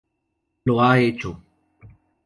[0.65, 1.43] Lo ha hecho.